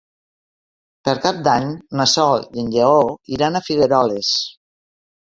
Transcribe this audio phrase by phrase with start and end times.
[1.09, 1.67] Per Cap d'Any
[1.99, 2.97] na Sol i en Lleó
[3.39, 4.31] iran a Figueroles.